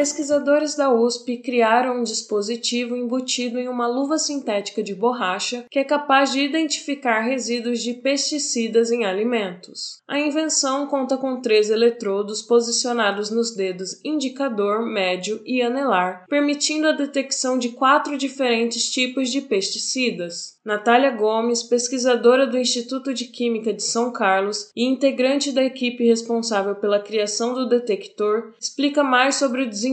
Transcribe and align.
Pesquisadores 0.00 0.74
da 0.74 0.90
USP 0.90 1.36
criaram 1.36 2.00
um 2.00 2.02
dispositivo 2.02 2.96
embutido 2.96 3.58
em 3.58 3.68
uma 3.68 3.86
luva 3.86 4.16
sintética 4.16 4.82
de 4.82 4.94
borracha 4.94 5.66
que 5.70 5.78
é 5.78 5.84
capaz 5.84 6.32
de 6.32 6.40
identificar 6.40 7.20
resíduos 7.20 7.82
de 7.82 7.92
pesticidas 7.92 8.90
em 8.90 9.04
alimentos. 9.04 10.00
A 10.08 10.18
invenção 10.18 10.86
conta 10.86 11.18
com 11.18 11.42
três 11.42 11.68
eletrodos 11.68 12.40
posicionados 12.40 13.30
nos 13.30 13.54
dedos 13.54 14.00
indicador, 14.02 14.86
médio 14.86 15.42
e 15.44 15.60
anelar, 15.60 16.24
permitindo 16.30 16.88
a 16.88 16.92
detecção 16.92 17.58
de 17.58 17.68
quatro 17.68 18.16
diferentes 18.16 18.90
tipos 18.90 19.28
de 19.28 19.42
pesticidas. 19.42 20.58
Natália 20.64 21.10
Gomes, 21.10 21.62
pesquisadora 21.62 22.46
do 22.46 22.58
Instituto 22.58 23.12
de 23.12 23.24
Química 23.24 23.72
de 23.72 23.82
São 23.82 24.12
Carlos 24.12 24.70
e 24.76 24.84
integrante 24.84 25.52
da 25.52 25.62
equipe 25.62 26.06
responsável 26.06 26.74
pela 26.74 27.00
criação 27.00 27.52
do 27.54 27.68
detector, 27.68 28.52
explica 28.60 29.02
mais 29.02 29.36
sobre 29.36 29.62
o 29.62 29.68
desenvolvimento 29.68 29.89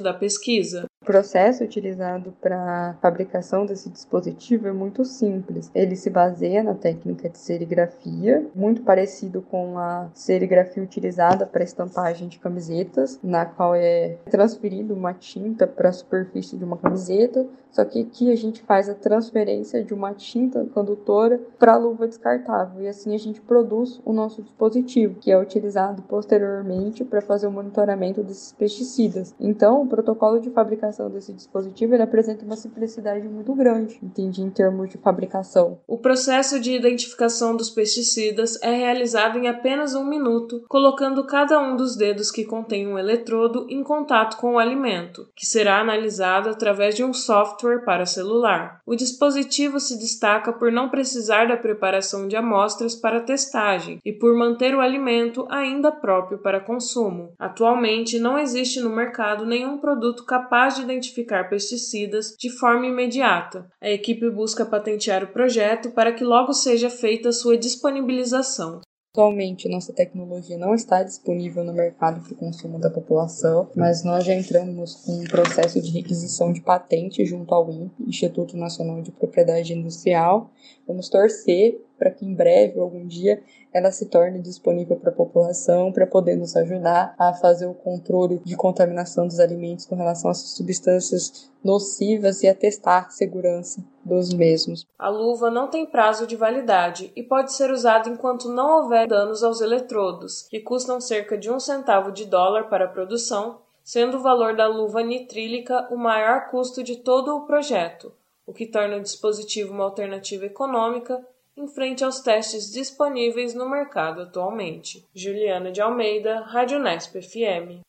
da 0.00 0.12
pesquisa 0.12 0.86
processo 1.08 1.64
utilizado 1.64 2.34
para 2.38 2.94
fabricação 3.00 3.64
desse 3.64 3.88
dispositivo 3.88 4.68
é 4.68 4.72
muito 4.72 5.06
simples. 5.06 5.70
Ele 5.74 5.96
se 5.96 6.10
baseia 6.10 6.62
na 6.62 6.74
técnica 6.74 7.30
de 7.30 7.38
serigrafia, 7.38 8.46
muito 8.54 8.82
parecido 8.82 9.40
com 9.40 9.78
a 9.78 10.10
serigrafia 10.12 10.82
utilizada 10.82 11.46
para 11.46 11.64
estampagem 11.64 12.28
de 12.28 12.38
camisetas, 12.38 13.18
na 13.22 13.46
qual 13.46 13.74
é 13.74 14.18
transferido 14.30 14.92
uma 14.92 15.14
tinta 15.14 15.66
para 15.66 15.88
a 15.88 15.92
superfície 15.94 16.58
de 16.58 16.64
uma 16.64 16.76
camiseta, 16.76 17.46
só 17.70 17.84
que 17.86 18.02
aqui 18.02 18.30
a 18.30 18.36
gente 18.36 18.62
faz 18.62 18.88
a 18.88 18.94
transferência 18.94 19.82
de 19.82 19.94
uma 19.94 20.12
tinta 20.12 20.66
condutora 20.74 21.40
para 21.58 21.74
a 21.74 21.76
luva 21.78 22.06
descartável 22.06 22.82
e 22.82 22.88
assim 22.88 23.14
a 23.14 23.18
gente 23.18 23.40
produz 23.40 24.00
o 24.04 24.12
nosso 24.12 24.42
dispositivo, 24.42 25.14
que 25.20 25.30
é 25.30 25.38
utilizado 25.38 26.02
posteriormente 26.02 27.04
para 27.04 27.22
fazer 27.22 27.46
o 27.46 27.52
monitoramento 27.52 28.22
desses 28.22 28.52
pesticidas. 28.52 29.34
Então, 29.40 29.82
o 29.82 29.86
protocolo 29.86 30.40
de 30.40 30.50
fabricação 30.50 30.97
desse 31.06 31.34
dispositivo 31.34 31.94
ele 31.94 32.02
apresenta 32.02 32.44
uma 32.44 32.56
simplicidade 32.56 33.28
muito 33.28 33.54
grande, 33.54 33.98
entendi, 34.02 34.40
em 34.40 34.48
termos 34.48 34.88
de 34.88 34.96
fabricação. 34.96 35.80
O 35.86 35.98
processo 35.98 36.58
de 36.58 36.72
identificação 36.72 37.54
dos 37.54 37.68
pesticidas 37.68 38.58
é 38.62 38.72
realizado 38.72 39.38
em 39.38 39.48
apenas 39.48 39.94
um 39.94 40.04
minuto, 40.04 40.64
colocando 40.66 41.26
cada 41.26 41.60
um 41.60 41.76
dos 41.76 41.94
dedos 41.94 42.30
que 42.30 42.44
contém 42.44 42.86
um 42.86 42.98
eletrodo 42.98 43.66
em 43.68 43.82
contato 43.82 44.38
com 44.38 44.54
o 44.54 44.58
alimento, 44.58 45.28
que 45.36 45.44
será 45.44 45.80
analisado 45.80 46.48
através 46.48 46.94
de 46.94 47.04
um 47.04 47.12
software 47.12 47.84
para 47.84 48.06
celular. 48.06 48.80
O 48.86 48.96
dispositivo 48.96 49.78
se 49.78 49.98
destaca 49.98 50.52
por 50.52 50.72
não 50.72 50.88
precisar 50.88 51.46
da 51.46 51.56
preparação 51.56 52.26
de 52.26 52.36
amostras 52.36 52.94
para 52.94 53.20
testagem 53.20 53.98
e 54.04 54.12
por 54.12 54.34
manter 54.34 54.74
o 54.74 54.80
alimento 54.80 55.46
ainda 55.50 55.92
próprio 55.92 56.38
para 56.38 56.60
consumo. 56.60 57.32
Atualmente 57.38 58.18
não 58.18 58.38
existe 58.38 58.80
no 58.80 58.88
mercado 58.88 59.44
nenhum 59.44 59.78
produto 59.78 60.24
capaz 60.24 60.76
de 60.76 60.84
identificar 60.92 61.48
pesticidas 61.48 62.34
de 62.38 62.50
forma 62.50 62.86
imediata. 62.86 63.70
A 63.80 63.90
equipe 63.90 64.28
busca 64.30 64.64
patentear 64.64 65.22
o 65.22 65.28
projeto 65.32 65.90
para 65.90 66.12
que 66.12 66.24
logo 66.24 66.52
seja 66.52 66.88
feita 66.88 67.32
sua 67.32 67.56
disponibilização. 67.56 68.80
Atualmente, 69.10 69.70
nossa 69.70 69.90
tecnologia 69.90 70.58
não 70.58 70.74
está 70.74 71.02
disponível 71.02 71.64
no 71.64 71.72
mercado 71.72 72.20
para 72.20 72.32
o 72.34 72.36
consumo 72.36 72.78
da 72.78 72.90
população, 72.90 73.70
mas 73.74 74.04
nós 74.04 74.22
já 74.22 74.34
entramos 74.34 74.96
com 74.96 75.12
um 75.12 75.24
processo 75.24 75.80
de 75.80 75.90
requisição 75.90 76.52
de 76.52 76.60
patente 76.60 77.24
junto 77.24 77.54
ao 77.54 77.70
INPE, 77.70 78.04
Instituto 78.06 78.54
Nacional 78.54 79.00
de 79.00 79.10
Propriedade 79.10 79.72
Industrial. 79.72 80.50
Vamos 80.86 81.08
torcer 81.08 81.82
para 81.98 82.10
que 82.10 82.24
em 82.24 82.34
breve, 82.34 82.78
algum 82.78 83.06
dia, 83.06 83.42
ela 83.72 83.90
se 83.90 84.06
torne 84.06 84.40
disponível 84.40 84.96
para 84.96 85.10
a 85.10 85.14
população, 85.14 85.90
para 85.90 86.06
poder 86.06 86.36
nos 86.36 86.54
ajudar 86.54 87.14
a 87.18 87.32
fazer 87.32 87.66
o 87.66 87.74
controle 87.74 88.40
de 88.44 88.56
contaminação 88.56 89.26
dos 89.26 89.40
alimentos 89.40 89.86
com 89.86 89.96
relação 89.96 90.30
às 90.30 90.38
substâncias 90.38 91.50
nocivas 91.64 92.42
e 92.42 92.46
a 92.46 92.54
testar 92.54 93.06
a 93.06 93.10
segurança 93.10 93.82
dos 94.08 94.32
mesmos. 94.32 94.86
A 94.98 95.08
luva 95.08 95.50
não 95.50 95.68
tem 95.68 95.86
prazo 95.86 96.26
de 96.26 96.34
validade 96.34 97.12
e 97.14 97.22
pode 97.22 97.52
ser 97.52 97.70
usada 97.70 98.08
enquanto 98.08 98.48
não 98.48 98.82
houver 98.82 99.06
danos 99.06 99.44
aos 99.44 99.60
eletrodos, 99.60 100.48
que 100.48 100.60
custam 100.60 101.00
cerca 101.00 101.36
de 101.36 101.50
um 101.50 101.60
centavo 101.60 102.10
de 102.10 102.24
dólar 102.24 102.64
para 102.64 102.86
a 102.86 102.88
produção, 102.88 103.58
sendo 103.84 104.16
o 104.16 104.22
valor 104.22 104.56
da 104.56 104.66
luva 104.66 105.02
nitrílica 105.02 105.86
o 105.90 105.96
maior 105.96 106.48
custo 106.50 106.82
de 106.82 106.96
todo 106.96 107.36
o 107.36 107.46
projeto, 107.46 108.12
o 108.46 108.52
que 108.52 108.66
torna 108.66 108.96
o 108.96 109.02
dispositivo 109.02 109.72
uma 109.72 109.84
alternativa 109.84 110.46
econômica 110.46 111.24
em 111.56 111.66
frente 111.66 112.04
aos 112.04 112.20
testes 112.20 112.70
disponíveis 112.72 113.52
no 113.52 113.68
mercado 113.68 114.22
atualmente. 114.22 115.04
Juliana 115.14 115.72
de 115.72 115.80
Almeida, 115.80 116.40
Rádio 116.40 116.78
Nesp 116.78 117.20
FM. 117.20 117.82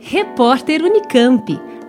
Repórter 0.00 0.82
Unicamp. 0.82 1.71